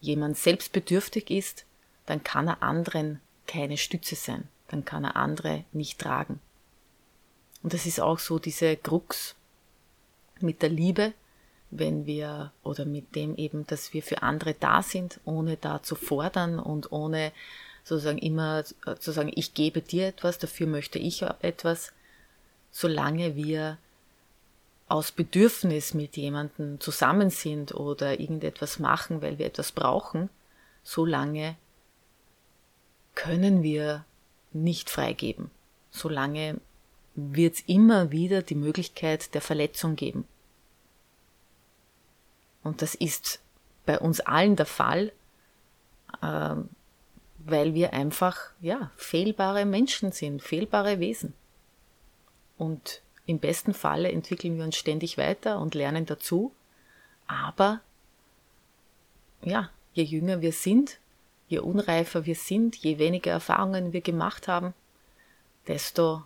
jemand 0.00 0.38
selbstbedürftig 0.38 1.30
ist, 1.30 1.64
dann 2.06 2.22
kann 2.22 2.46
er 2.46 2.62
anderen 2.62 3.20
keine 3.48 3.76
Stütze 3.76 4.14
sein, 4.14 4.46
dann 4.68 4.84
kann 4.84 5.02
er 5.02 5.16
andere 5.16 5.64
nicht 5.72 5.98
tragen. 5.98 6.38
Und 7.64 7.74
das 7.74 7.86
ist 7.86 7.98
auch 7.98 8.20
so 8.20 8.38
diese 8.38 8.76
Krux 8.76 9.34
mit 10.38 10.62
der 10.62 10.68
Liebe, 10.68 11.12
wenn 11.76 12.06
wir 12.06 12.52
oder 12.62 12.84
mit 12.84 13.14
dem 13.14 13.36
eben, 13.36 13.66
dass 13.66 13.92
wir 13.92 14.02
für 14.02 14.22
andere 14.22 14.54
da 14.54 14.82
sind, 14.82 15.20
ohne 15.24 15.56
da 15.56 15.82
zu 15.82 15.94
fordern 15.94 16.58
und 16.58 16.92
ohne 16.92 17.32
sozusagen 17.82 18.18
immer 18.18 18.64
zu 18.64 19.12
sagen, 19.12 19.30
ich 19.34 19.54
gebe 19.54 19.82
dir 19.82 20.06
etwas, 20.06 20.38
dafür 20.38 20.66
möchte 20.66 20.98
ich 20.98 21.22
etwas, 21.40 21.92
solange 22.70 23.36
wir 23.36 23.78
aus 24.88 25.12
Bedürfnis 25.12 25.94
mit 25.94 26.16
jemandem 26.16 26.80
zusammen 26.80 27.30
sind 27.30 27.74
oder 27.74 28.20
irgendetwas 28.20 28.78
machen, 28.78 29.22
weil 29.22 29.38
wir 29.38 29.46
etwas 29.46 29.72
brauchen, 29.72 30.30
solange 30.82 31.56
können 33.14 33.62
wir 33.62 34.04
nicht 34.52 34.90
freigeben. 34.90 35.50
Solange 35.90 36.60
wird 37.14 37.54
es 37.54 37.60
immer 37.66 38.10
wieder 38.10 38.42
die 38.42 38.54
Möglichkeit 38.54 39.34
der 39.34 39.40
Verletzung 39.40 39.96
geben. 39.96 40.26
Und 42.64 42.82
das 42.82 42.96
ist 42.96 43.40
bei 43.86 43.98
uns 44.00 44.20
allen 44.20 44.56
der 44.56 44.66
Fall, 44.66 45.12
äh, 46.20 46.56
weil 47.38 47.74
wir 47.74 47.92
einfach, 47.92 48.38
ja, 48.60 48.90
fehlbare 48.96 49.66
Menschen 49.66 50.10
sind, 50.10 50.42
fehlbare 50.42 50.98
Wesen. 50.98 51.34
Und 52.56 53.02
im 53.26 53.38
besten 53.38 53.74
Falle 53.74 54.10
entwickeln 54.10 54.56
wir 54.56 54.64
uns 54.64 54.76
ständig 54.76 55.18
weiter 55.18 55.58
und 55.60 55.74
lernen 55.74 56.06
dazu. 56.06 56.52
Aber, 57.26 57.80
ja, 59.42 59.70
je 59.92 60.04
jünger 60.04 60.40
wir 60.40 60.52
sind, 60.52 60.98
je 61.48 61.58
unreifer 61.58 62.24
wir 62.24 62.34
sind, 62.34 62.76
je 62.76 62.98
weniger 62.98 63.32
Erfahrungen 63.32 63.92
wir 63.92 64.00
gemacht 64.00 64.48
haben, 64.48 64.72
desto 65.66 66.24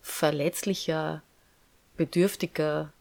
verletzlicher, 0.00 1.22
bedürftiger 1.96 2.92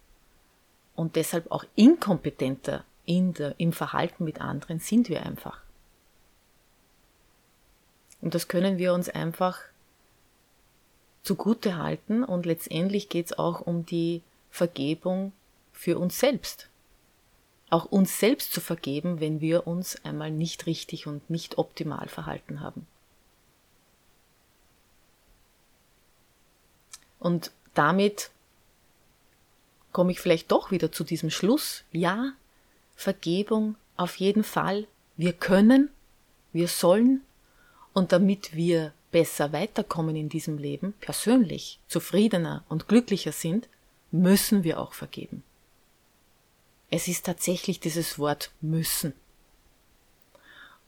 und 0.98 1.16
deshalb 1.16 1.50
auch 1.50 1.64
inkompetenter 1.76 2.84
in 3.06 3.34
der, 3.34 3.58
im 3.58 3.72
Verhalten 3.72 4.26
mit 4.26 4.42
anderen 4.42 4.80
sind 4.80 5.08
wir 5.08 5.26
einfach. 5.26 5.62
Und 8.20 8.36
das 8.36 8.50
können 8.50 8.78
wir 8.78 8.94
uns 8.94 9.08
einfach 9.08 9.62
zugute 11.24 11.78
halten 11.78 12.26
und 12.26 12.46
letztendlich 12.46 13.08
geht 13.08 13.28
es 13.28 13.40
auch 13.40 13.62
um 13.62 13.86
die 13.86 14.22
Vergebung 14.52 15.32
für 15.72 15.98
uns 15.98 16.20
selbst 16.20 16.68
auch 17.70 17.86
uns 17.86 18.20
selbst 18.20 18.54
zu 18.54 18.62
vergeben, 18.62 19.20
wenn 19.20 19.42
wir 19.42 19.68
uns 19.68 20.04
einmal 20.06 20.32
nicht 20.32 20.66
richtig 20.66 21.08
und 21.08 21.30
nicht 21.30 21.58
optimal 21.58 22.08
verhalten 22.08 22.62
haben. 22.62 22.88
Und 27.20 27.52
damit 27.74 28.30
komme 29.98 30.12
ich 30.12 30.20
vielleicht 30.20 30.52
doch 30.52 30.70
wieder 30.70 30.92
zu 30.92 31.04
diesem 31.04 31.32
Schluss. 31.32 31.84
Ja, 31.92 32.34
Vergebung 32.96 33.78
auf 33.96 34.18
jeden 34.18 34.44
Fall. 34.44 34.86
Wir 35.16 35.34
können, 35.34 35.90
wir 36.54 36.68
sollen 36.68 37.22
und 37.94 38.12
damit 38.12 38.56
wir 38.56 38.94
besser 39.10 39.54
weiterkommen 39.54 40.16
in 40.16 40.30
diesem 40.30 40.60
Leben, 40.60 40.94
persönlich 41.02 41.80
zufriedener 41.88 42.64
und 42.70 42.88
glücklicher 42.88 43.32
sind, 43.32 43.70
müssen 44.12 44.64
wir 44.64 44.80
auch 44.80 44.94
vergeben. 44.94 45.42
Es 46.92 47.08
ist 47.08 47.26
tatsächlich 47.26 47.80
dieses 47.80 48.20
Wort 48.20 48.52
müssen. 48.62 49.14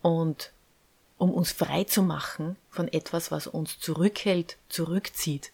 Und 0.03 0.51
um 1.17 1.33
uns 1.33 1.51
frei 1.51 1.85
zu 1.85 2.03
machen 2.03 2.57
von 2.69 2.87
etwas, 2.87 3.31
was 3.31 3.47
uns 3.47 3.79
zurückhält, 3.79 4.57
zurückzieht. 4.69 5.51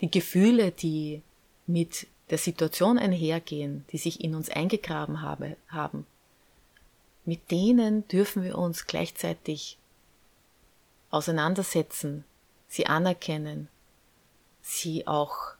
Die 0.00 0.12
Gefühle, 0.12 0.70
die 0.70 1.22
mit 1.72 2.06
der 2.30 2.38
Situation 2.38 2.98
einhergehen, 2.98 3.84
die 3.92 3.98
sich 3.98 4.22
in 4.22 4.34
uns 4.34 4.48
eingegraben 4.50 5.22
habe, 5.22 5.56
haben, 5.68 6.06
mit 7.24 7.50
denen 7.50 8.06
dürfen 8.08 8.42
wir 8.42 8.56
uns 8.56 8.86
gleichzeitig 8.86 9.78
auseinandersetzen, 11.10 12.24
sie 12.68 12.86
anerkennen, 12.86 13.68
sie 14.62 15.06
auch 15.06 15.54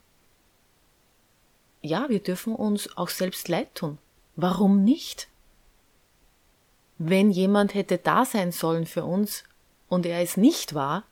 ja, 1.83 2.09
wir 2.09 2.21
dürfen 2.21 2.55
uns 2.55 2.97
auch 2.97 3.09
selbst 3.09 3.49
leid 3.49 3.75
tun. 3.75 3.99
Warum 4.37 4.85
nicht? 4.85 5.29
Wenn 6.99 7.31
jemand 7.31 7.75
hätte 7.75 7.99
da 7.99 8.25
sein 8.25 8.53
sollen 8.53 8.87
für 8.87 9.05
uns 9.05 9.45
und 9.89 10.05
er 10.05 10.21
es 10.21 10.37
nicht 10.37 10.75
war, 10.75 11.05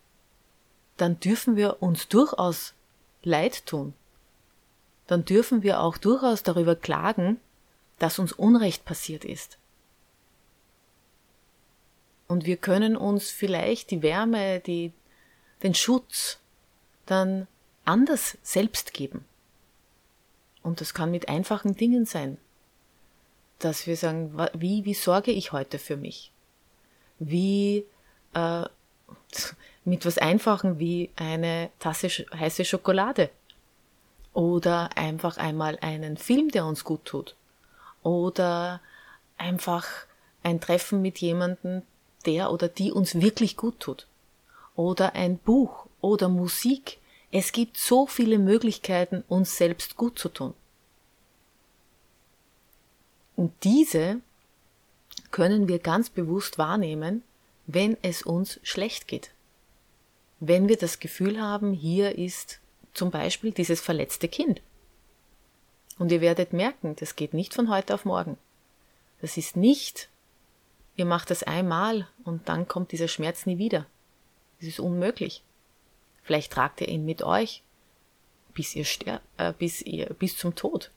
dann 0.99 1.19
dürfen 1.21 1.57
wir 1.57 1.83
uns 1.83 2.09
durchaus 2.09 2.75
leid 3.23 3.65
tun. 3.65 3.95
Dann 5.09 5.25
dürfen 5.25 5.65
wir 5.65 5.81
auch 5.81 5.97
durchaus 5.97 6.45
darüber 6.45 6.77
klagen, 6.77 7.41
dass 7.99 8.21
uns 8.21 8.33
Unrecht 8.33 8.85
passiert 8.85 9.25
ist. 9.25 9.59
Und 12.29 12.45
wir 12.45 12.59
können 12.59 12.97
uns 12.97 13.31
vielleicht 13.31 13.91
die 13.91 14.03
Wärme, 14.03 14.61
die, 14.61 14.93
den 15.63 15.75
Schutz 15.75 16.39
dann 17.07 17.49
anders 17.87 18.37
selbst 18.43 18.93
geben. 18.93 19.25
Und 20.63 20.83
das 20.83 20.93
kann 20.93 21.11
mit 21.11 21.29
einfachen 21.29 21.75
Dingen 21.75 22.05
sein. 22.05 22.37
Dass 23.59 23.87
wir 23.87 23.97
sagen, 23.97 24.39
wie, 24.53 24.85
wie 24.85 24.95
sorge 24.95 25.31
ich 25.31 25.53
heute 25.53 25.79
für 25.79 25.97
mich? 25.97 26.31
Wie, 27.19 27.87
äh, 28.35 28.65
mit 29.87 30.05
was 30.05 30.19
Einfachen 30.19 30.79
wie 30.79 31.11
eine 31.17 31.71
Tasse 31.79 32.09
heiße 32.09 32.67
Schokolade. 32.67 33.31
Oder 34.39 34.97
einfach 34.97 35.37
einmal 35.37 35.81
einen 35.81 36.17
Film, 36.17 36.53
der 36.53 36.65
uns 36.65 36.85
gut 36.85 37.05
tut. 37.05 37.35
Oder 38.05 38.81
einfach 39.37 39.85
ein 40.45 40.61
Treffen 40.61 41.03
mit 41.03 41.19
jemandem, 41.19 41.83
der 42.25 42.53
oder 42.53 42.69
die 42.69 42.93
uns 42.93 43.21
wirklich 43.21 43.57
gut 43.57 43.81
tut. 43.81 44.07
Oder 44.77 45.17
ein 45.17 45.39
Buch 45.39 45.87
oder 46.01 46.29
Musik. 46.29 46.99
Es 47.33 47.51
gibt 47.51 47.79
so 47.79 48.07
viele 48.07 48.39
Möglichkeiten, 48.39 49.25
uns 49.27 49.57
selbst 49.57 49.97
gut 49.97 50.21
zu 50.21 50.29
tun. 50.29 50.55
Und 53.35 53.53
diese 53.65 54.21
können 55.33 55.67
wir 55.67 55.81
ganz 55.81 56.11
bewusst 56.11 56.59
wahrnehmen, 56.59 57.25
wenn 57.67 57.97
es 58.03 58.23
uns 58.23 58.61
schlecht 58.63 59.09
geht. 59.09 59.33
Wenn 60.39 60.69
wir 60.69 60.77
das 60.77 61.01
Gefühl 61.01 61.43
haben, 61.43 61.73
hier 61.73 62.17
ist 62.17 62.61
zum 62.95 63.11
Beispiel 63.11 63.53
dieses 63.53 63.81
verletzte 63.81 64.29
Kind. 64.29 64.61
Und 65.99 66.13
ihr 66.13 66.21
werdet 66.21 66.53
merken, 66.53 66.97
das 66.97 67.17
geht 67.17 67.35
nicht 67.35 67.55
von 67.55 67.69
heute 67.69 67.95
auf 67.95 68.05
morgen. 68.05 68.39
Das 69.21 69.37
ist 69.37 69.57
nicht, 69.57 70.09
ihr 70.97 71.05
macht 71.05 71.31
das 71.31 71.43
einmal 71.43 72.09
und 72.25 72.49
dann 72.49 72.69
kommt 72.69 72.93
dieser 72.93 73.09
Schmerz 73.09 73.47
nie 73.47 73.59
wieder. 73.59 73.87
Das 74.61 74.69
ist 74.69 74.81
unmöglich. 74.81 75.43
Vielleicht 76.23 76.53
tragt 76.53 76.81
ihr 76.81 76.89
ihn 76.89 77.05
mit 77.05 77.23
euch, 77.23 77.63
bis 78.55 78.75
ihr 78.77 78.85
sterbt, 78.85 79.25
äh, 79.39 79.53
bis 79.57 79.83
ihr, 79.83 80.07
bis 80.15 80.37
zum 80.37 80.55
Tod. 80.55 80.91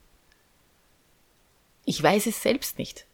Ich 1.86 2.02
weiß 2.02 2.26
es 2.28 2.42
selbst 2.42 2.78
nicht. 2.78 3.06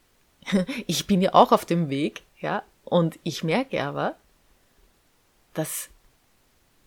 Ich 0.88 1.08
bin 1.08 1.22
ja 1.22 1.34
auch 1.34 1.52
auf 1.52 1.66
dem 1.66 1.90
Weg, 1.90 2.24
ja, 2.40 2.64
und 2.86 3.20
ich 3.24 3.44
merke 3.44 3.84
aber, 3.84 4.16
dass 5.54 5.90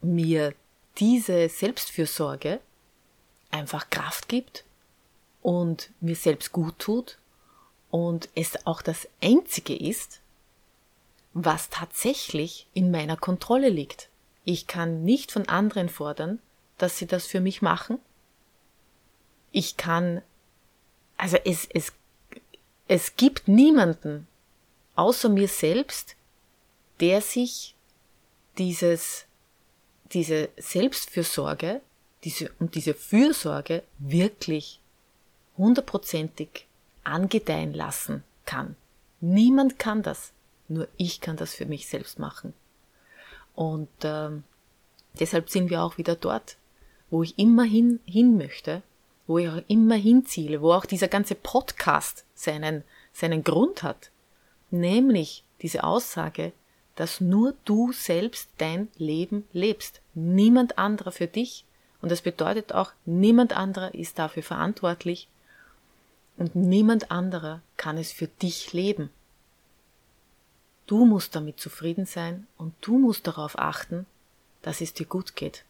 mir 0.01 0.55
diese 0.99 1.49
Selbstfürsorge 1.49 2.61
einfach 3.51 3.91
Kraft 3.91 4.29
gibt 4.29 4.65
und 5.43 5.91
mir 6.01 6.17
selbst 6.17 6.53
gut 6.53 6.79
tut 6.79 7.19
und 7.91 8.29
es 8.35 8.67
auch 8.67 8.83
das 8.83 9.09
Einzige 9.23 9.77
ist, 9.77 10.21
was 11.33 11.71
tatsächlich 11.71 12.67
in 12.75 12.91
meiner 12.91 13.17
Kontrolle 13.17 13.69
liegt. 13.69 14.09
Ich 14.45 14.67
kann 14.67 15.05
nicht 15.05 15.33
von 15.33 15.49
anderen 15.49 15.89
fordern, 15.89 16.41
dass 16.79 16.99
sie 16.99 17.07
das 17.07 17.27
für 17.27 17.41
mich 17.41 17.63
machen. 17.63 17.99
Ich 19.53 19.77
kann, 19.77 20.23
also 21.17 21.37
es, 21.45 21.69
es, 21.73 21.93
es 22.89 23.17
gibt 23.17 23.49
niemanden 23.49 24.27
außer 24.97 25.29
mir 25.29 25.49
selbst, 25.49 26.17
der 27.01 27.21
sich 27.21 27.75
dieses, 28.59 29.27
diese 30.13 30.49
Selbstfürsorge 30.57 31.81
diese, 32.25 32.51
und 32.59 32.75
diese 32.75 32.95
Fürsorge 32.95 33.83
wirklich 33.99 34.81
hundertprozentig 35.57 36.67
angedeihen 37.05 37.75
lassen 37.75 38.25
kann. 38.45 38.77
Niemand 39.21 39.79
kann 39.79 40.03
das. 40.03 40.33
Nur 40.69 40.89
ich 40.97 41.21
kann 41.21 41.37
das 41.37 41.55
für 41.55 41.67
mich 41.67 41.89
selbst 41.89 42.19
machen. 42.19 42.55
Und 43.55 43.89
ähm, 44.03 44.45
deshalb 45.19 45.51
sind 45.51 45.71
wir 45.71 45.83
auch 45.83 45.99
wieder 45.99 46.15
dort, 46.15 46.57
wo 47.11 47.23
ich 47.23 47.39
immer 47.39 47.65
hin, 47.65 48.01
hin 48.07 48.37
möchte, 48.37 48.83
wo 49.27 49.39
ich 49.39 49.49
auch 49.49 49.63
immer 49.69 49.97
hinziele, 49.97 50.63
wo 50.63 50.73
auch 50.73 50.87
dieser 50.87 51.09
ganze 51.09 51.35
Podcast 51.35 52.25
seinen, 52.35 52.85
seinen 53.13 53.43
Grund 53.43 53.83
hat. 53.83 54.11
Nämlich 54.71 55.45
diese 55.63 55.85
Aussage, 55.85 56.53
dass 57.01 57.19
nur 57.19 57.55
du 57.65 57.93
selbst 57.93 58.51
dein 58.59 58.89
Leben 58.99 59.49
lebst. 59.55 60.03
Niemand 60.13 60.77
anderer 60.77 61.13
für 61.13 61.29
dich. 61.29 61.65
Und 62.03 62.13
das 62.13 62.21
bedeutet 62.21 62.75
auch, 62.75 62.93
niemand 63.07 63.57
anderer 63.57 63.95
ist 63.95 64.19
dafür 64.19 64.43
verantwortlich 64.43 65.27
und 66.37 66.55
niemand 66.55 67.11
anderer 67.11 67.63
kann 67.79 67.97
es 67.97 68.13
für 68.13 68.27
dich 68.27 68.75
leben. 68.75 69.09
Du 70.87 71.07
musst 71.07 71.35
damit 71.35 71.59
zufrieden 71.59 72.05
sein 72.05 72.47
und 72.59 72.75
du 72.83 72.99
musst 72.99 73.27
darauf 73.27 73.59
achten, 73.59 74.05
dass 74.61 74.83
es 74.83 74.93
dir 74.93 75.07
gut 75.07 75.37
geht. 75.37 75.65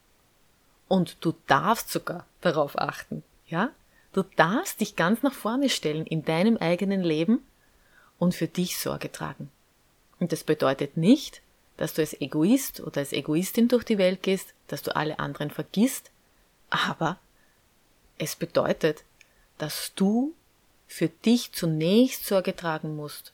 Und 0.88 1.16
du 1.20 1.32
darfst 1.46 1.90
sogar 1.90 2.26
darauf 2.40 2.76
achten, 2.76 3.22
ja? 3.46 3.70
Du 4.12 4.24
darfst 4.34 4.80
dich 4.80 4.96
ganz 4.96 5.22
nach 5.22 5.34
vorne 5.34 5.68
stellen 5.68 6.06
in 6.06 6.24
deinem 6.24 6.56
eigenen 6.56 7.02
Leben 7.02 7.46
und 8.18 8.34
für 8.34 8.48
dich 8.48 8.78
Sorge 8.80 9.12
tragen. 9.12 9.48
Und 10.20 10.32
das 10.32 10.44
bedeutet 10.44 10.96
nicht, 10.96 11.42
dass 11.76 11.94
du 11.94 12.02
als 12.02 12.20
Egoist 12.20 12.80
oder 12.80 13.00
als 13.00 13.12
Egoistin 13.12 13.68
durch 13.68 13.84
die 13.84 13.98
Welt 13.98 14.22
gehst, 14.22 14.54
dass 14.68 14.82
du 14.82 14.94
alle 14.94 15.18
anderen 15.18 15.50
vergisst, 15.50 16.10
aber 16.68 17.18
es 18.18 18.36
bedeutet, 18.36 19.02
dass 19.58 19.92
du 19.94 20.34
für 20.86 21.08
dich 21.08 21.52
zunächst 21.52 22.26
Sorge 22.26 22.54
tragen 22.54 22.94
musst 22.94 23.32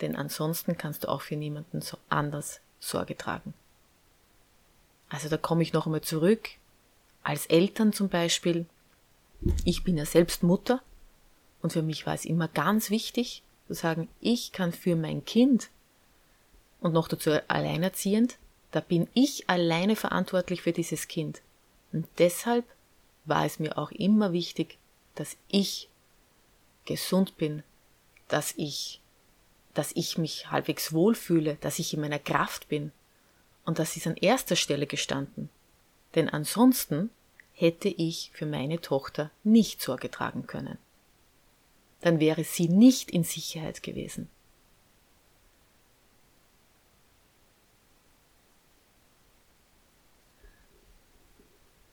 denn 0.00 0.16
ansonsten 0.16 0.76
kannst 0.76 1.04
du 1.04 1.08
auch 1.08 1.22
für 1.22 1.36
niemanden 1.36 1.80
so 1.80 1.96
anders 2.08 2.60
Sorge 2.80 3.16
tragen. 3.16 3.54
Also 5.08 5.28
da 5.28 5.36
komme 5.36 5.62
ich 5.62 5.72
noch 5.72 5.86
einmal 5.86 6.02
zurück. 6.02 6.50
Als 7.22 7.46
Eltern 7.46 7.92
zum 7.92 8.08
Beispiel, 8.08 8.66
ich 9.64 9.84
bin 9.84 9.96
ja 9.96 10.04
selbst 10.04 10.42
Mutter 10.42 10.82
und 11.62 11.72
für 11.72 11.82
mich 11.82 12.06
war 12.06 12.14
es 12.14 12.24
immer 12.24 12.48
ganz 12.48 12.90
wichtig 12.90 13.42
zu 13.66 13.74
sagen, 13.74 14.08
ich 14.20 14.52
kann 14.52 14.72
für 14.72 14.96
mein 14.96 15.24
Kind 15.24 15.70
und 16.84 16.92
noch 16.92 17.08
dazu 17.08 17.30
alleinerziehend, 17.48 18.36
da 18.70 18.80
bin 18.80 19.08
ich 19.14 19.48
alleine 19.48 19.96
verantwortlich 19.96 20.60
für 20.60 20.72
dieses 20.72 21.08
Kind. 21.08 21.40
Und 21.94 22.06
deshalb 22.18 22.66
war 23.24 23.46
es 23.46 23.58
mir 23.58 23.78
auch 23.78 23.90
immer 23.90 24.32
wichtig, 24.32 24.76
dass 25.14 25.38
ich 25.48 25.88
gesund 26.84 27.38
bin, 27.38 27.62
dass 28.28 28.52
ich 28.58 29.00
dass 29.72 29.92
ich 29.96 30.18
mich 30.18 30.52
halbwegs 30.52 30.92
wohlfühle, 30.92 31.56
dass 31.62 31.80
ich 31.80 31.94
in 31.94 32.00
meiner 32.00 32.20
Kraft 32.20 32.68
bin. 32.68 32.92
Und 33.64 33.80
das 33.80 33.96
ist 33.96 34.06
an 34.06 34.16
erster 34.16 34.54
Stelle 34.54 34.86
gestanden. 34.86 35.48
Denn 36.14 36.28
ansonsten 36.28 37.10
hätte 37.54 37.88
ich 37.88 38.30
für 38.34 38.46
meine 38.46 38.80
Tochter 38.80 39.32
nicht 39.42 39.82
Sorge 39.82 40.12
tragen 40.12 40.46
können. 40.46 40.78
Dann 42.02 42.20
wäre 42.20 42.44
sie 42.44 42.68
nicht 42.68 43.10
in 43.10 43.24
Sicherheit 43.24 43.82
gewesen. 43.82 44.28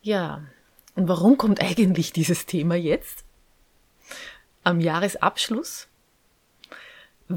Ja, 0.02 0.44
und 0.96 1.08
warum 1.08 1.38
kommt 1.38 1.62
eigentlich 1.62 2.12
dieses 2.12 2.46
Thema 2.46 2.76
jetzt? 2.76 3.24
Am 4.64 4.80
Jahresabschluss 4.80 5.88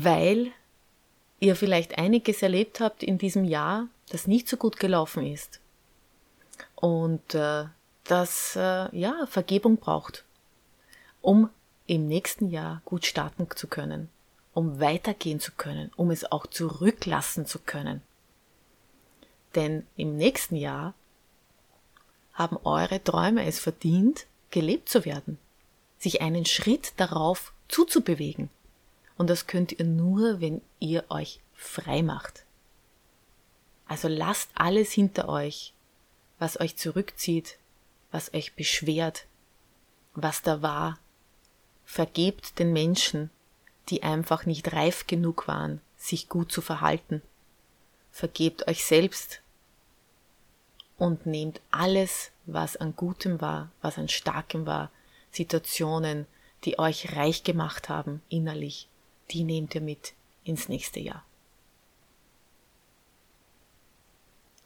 weil 0.03 0.53
ihr 1.41 1.57
vielleicht 1.57 1.99
einiges 1.99 2.43
erlebt 2.43 2.81
habt 2.81 3.03
in 3.03 3.19
diesem 3.19 3.45
Jahr, 3.45 3.87
das 4.11 4.27
nicht 4.27 4.49
so 4.49 4.57
gut 4.57 4.79
gelaufen 4.79 5.27
ist. 5.27 5.61
Und 6.75 7.35
äh, 7.35 7.65
das 8.05 8.57
äh, 8.57 8.97
ja 8.97 9.27
Vergebung 9.27 9.77
braucht, 9.77 10.25
um 11.23 11.49
im 11.87 12.09
nächsten 12.09 12.51
Jahr 12.51 12.83
gut 12.85 13.07
starten 13.07 13.47
zu 13.55 13.67
können, 13.67 14.09
um 14.53 14.81
weitergehen 14.81 15.41
zu 15.41 15.53
können, 15.53 15.91
um 15.97 16.11
es 16.11 16.31
auch 16.31 16.47
zurücklassen 16.47 17.47
zu 17.47 17.59
können. 17.59 18.03
Denn 19.55 19.87
im 19.97 20.17
nächsten 20.17 20.57
Jahr 20.57 20.95
haben 22.35 22.59
eure 22.65 23.03
Träume 23.03 23.45
es 23.47 23.59
verdient, 23.59 24.27
gelebt 24.51 24.89
zu 24.89 25.05
werden, 25.05 25.39
sich 25.99 26.21
einen 26.21 26.45
Schritt 26.45 26.93
darauf 26.97 27.53
zuzubewegen. 27.69 28.51
Und 29.17 29.31
das 29.31 29.47
könnt 29.47 29.73
ihr 29.73 29.85
nur, 29.85 30.41
wenn 30.41 30.61
ihr 30.81 31.05
euch 31.09 31.41
frei 31.55 32.03
macht. 32.03 32.45
Also 33.87 34.09
lasst 34.09 34.51
alles 34.55 34.93
hinter 34.93 35.29
euch, 35.29 35.73
was 36.39 36.59
euch 36.61 36.77
zurückzieht, 36.77 37.59
was 38.11 38.35
euch 38.35 38.55
beschwert, 38.55 39.27
was 40.15 40.43
da 40.43 40.63
war. 40.63 40.99
Vergebt 41.85 42.59
den 42.59 42.73
Menschen, 42.73 43.31
die 43.89 44.03
einfach 44.03 44.47
nicht 44.47 44.73
reif 44.73 45.07
genug 45.07 45.47
waren, 45.47 45.81
sich 45.97 46.29
gut 46.29 46.51
zu 46.51 46.61
verhalten. 46.61 47.23
Vergebt 48.11 48.67
euch 48.69 48.85
selbst 48.85 49.43
und 50.99 51.27
nehmt 51.27 51.61
alles, 51.71 52.31
was 52.47 52.77
an 52.77 52.95
Gutem 52.97 53.41
war, 53.41 53.71
was 53.83 53.99
an 53.99 54.09
Starkem 54.09 54.67
war, 54.67 54.91
Situationen, 55.31 56.27
die 56.65 56.79
euch 56.79 57.17
reich 57.17 57.43
gemacht 57.43 57.89
haben 57.89 58.23
innerlich, 58.29 58.89
die 59.31 59.45
nehmt 59.45 59.75
ihr 59.75 59.81
mit 59.81 60.15
ins 60.45 60.69
nächste 60.69 61.01
Jahr. 61.01 61.25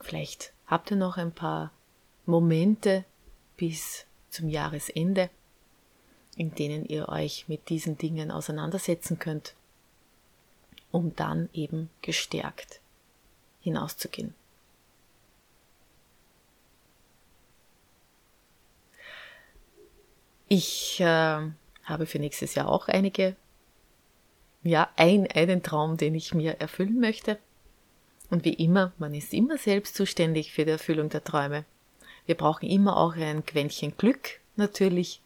Vielleicht 0.01 0.53
habt 0.67 0.91
ihr 0.91 0.97
noch 0.97 1.17
ein 1.17 1.33
paar 1.33 1.73
Momente 2.27 3.05
bis 3.57 4.07
zum 4.31 4.49
Jahresende, 4.49 5.31
in 6.37 6.55
denen 6.55 6.85
ihr 6.85 7.09
euch 7.09 7.49
mit 7.49 7.69
diesen 7.69 7.99
Dingen 7.99 8.31
auseinandersetzen 8.31 9.19
könnt, 9.19 9.55
um 10.93 11.17
dann 11.17 11.49
eben 11.53 11.91
gestärkt 12.03 12.81
hinauszugehen. 13.61 14.35
Ich 20.49 21.01
äh, 21.01 21.05
habe 21.85 22.07
für 22.07 22.19
nächstes 22.19 22.55
Jahr 22.55 22.69
auch 22.69 22.89
einige, 22.89 23.37
ja, 24.63 24.89
ein, 24.97 25.27
einen 25.31 25.63
Traum, 25.63 25.97
den 25.97 26.15
ich 26.15 26.35
mir 26.35 26.61
erfüllen 26.61 27.01
möchte. 27.01 27.39
Und 28.31 28.45
wie 28.45 28.55
immer, 28.55 28.93
man 28.99 29.15
ist 29.15 29.33
immer 29.33 29.57
selbst 29.59 29.95
zuständig 29.95 30.53
für 30.53 30.65
die 30.65 30.73
Erfüllung 30.73 31.09
der 31.09 31.25
Träume. 31.25 31.65
Wir 32.27 32.35
brauchen 32.35 32.69
immer 32.69 32.97
auch 32.97 33.15
ein 33.17 33.45
Quäntchen 33.47 33.97
Glück 33.97 34.41
natürlich, 34.57 35.23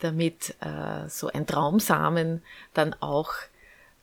damit 0.00 0.56
äh, 0.60 1.08
so 1.08 1.28
ein 1.28 1.46
Traumsamen 1.46 2.42
dann 2.74 2.94
auch 3.00 3.32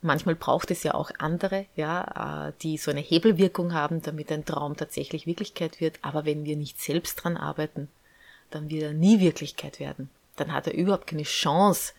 Manchmal 0.00 0.36
braucht 0.36 0.70
es 0.70 0.84
ja 0.84 0.94
auch 0.94 1.10
andere, 1.18 1.66
ja, 1.74 2.48
äh, 2.48 2.52
die 2.62 2.76
so 2.76 2.90
eine 2.90 3.00
Hebelwirkung 3.00 3.72
haben, 3.72 4.00
damit 4.00 4.30
ein 4.30 4.44
Traum 4.44 4.76
tatsächlich 4.76 5.26
Wirklichkeit 5.26 5.80
wird. 5.80 5.98
Aber 6.02 6.24
wenn 6.24 6.44
wir 6.44 6.56
nicht 6.56 6.80
selbst 6.80 7.16
dran 7.16 7.36
arbeiten, 7.36 7.88
dann 8.50 8.70
wird 8.70 8.82
er 8.84 8.92
nie 8.92 9.18
Wirklichkeit 9.18 9.80
werden. 9.80 10.08
Dann 10.38 10.52
hat 10.52 10.66
er 10.66 10.74
überhaupt 10.74 11.08
keine 11.08 11.24
Chance, 11.24 11.92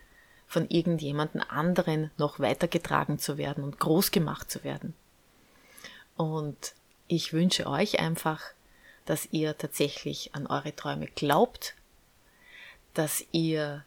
von 0.50 0.68
irgendjemandem 0.68 1.42
anderen 1.48 2.10
noch 2.18 2.40
weitergetragen 2.40 3.20
zu 3.20 3.38
werden 3.38 3.62
und 3.62 3.78
groß 3.78 4.10
gemacht 4.10 4.50
zu 4.50 4.64
werden. 4.64 4.94
Und 6.16 6.74
ich 7.06 7.32
wünsche 7.32 7.68
euch 7.68 8.00
einfach, 8.00 8.42
dass 9.04 9.28
ihr 9.30 9.56
tatsächlich 9.56 10.34
an 10.34 10.48
eure 10.48 10.74
Träume 10.74 11.06
glaubt, 11.06 11.76
dass 12.94 13.24
ihr 13.30 13.84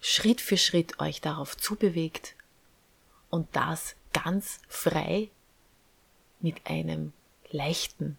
Schritt 0.00 0.40
für 0.40 0.56
Schritt 0.56 1.00
euch 1.00 1.20
darauf 1.20 1.56
zubewegt 1.56 2.36
und 3.30 3.48
das 3.56 3.96
ganz 4.12 4.60
frei 4.68 5.28
mit 6.38 6.66
einem 6.66 7.12
leichten 7.50 8.16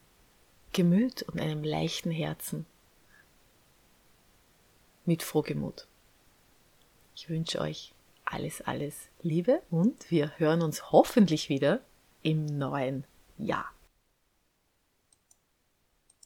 Gemüt 0.73 1.23
und 1.23 1.39
einem 1.39 1.63
leichten 1.63 2.12
Herzen. 2.12 2.65
Mit 5.06 5.22
Frohgemut. 5.22 5.88
Ich 7.15 7.30
wünsche 7.30 7.62
euch 7.62 7.94
alles, 8.26 8.62
alles 8.62 9.10
Liebe 9.22 9.62
und 9.70 10.10
wir 10.10 10.32
hören 10.39 10.63
uns 10.63 10.91
hoffentlich 10.91 11.48
wieder 11.48 11.82
im 12.24 12.46
neuen 12.46 13.04
Jahr. 13.38 13.75